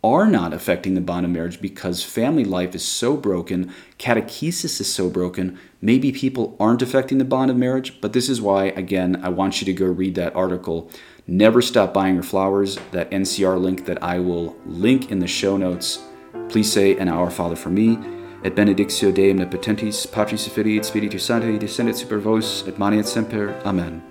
are 0.03 0.27
not 0.27 0.53
affecting 0.53 0.93
the 0.93 1.01
bond 1.01 1.25
of 1.25 1.31
marriage 1.31 1.59
because 1.61 2.03
family 2.03 2.45
life 2.45 2.73
is 2.73 2.85
so 2.85 3.17
broken, 3.17 3.73
catechesis 3.97 4.79
is 4.79 4.93
so 4.93 5.09
broken, 5.09 5.59
maybe 5.81 6.11
people 6.11 6.55
aren't 6.59 6.81
affecting 6.81 7.17
the 7.17 7.25
bond 7.25 7.51
of 7.51 7.57
marriage. 7.57 7.99
But 7.99 8.13
this 8.13 8.29
is 8.29 8.41
why, 8.41 8.65
again, 8.65 9.19
I 9.23 9.29
want 9.29 9.61
you 9.61 9.65
to 9.65 9.73
go 9.73 9.85
read 9.85 10.15
that 10.15 10.35
article. 10.35 10.89
Never 11.27 11.61
stop 11.61 11.93
buying 11.93 12.15
your 12.15 12.23
flowers, 12.23 12.77
that 12.91 13.11
NCR 13.11 13.59
link 13.61 13.85
that 13.85 14.01
I 14.01 14.19
will 14.19 14.55
link 14.65 15.11
in 15.11 15.19
the 15.19 15.27
show 15.27 15.57
notes. 15.57 16.01
Please 16.47 16.71
say 16.71 16.97
an 16.97 17.09
Our 17.09 17.29
Father 17.29 17.55
for 17.55 17.69
me. 17.69 17.97
Et 18.41 18.55
benedictio 18.55 19.11
Dei 19.13 19.33
omnipotentis, 19.33 20.09
Patris 20.09 20.47
et 20.47 20.57
et 20.65 20.85
Spiritus 20.85 21.23
Sancti, 21.23 21.59
descendet 21.59 21.95
super 21.95 22.19
vos, 22.19 22.63
et 22.65 22.79
manet 22.79 23.05
semper. 23.05 23.53
Amen. 23.65 24.01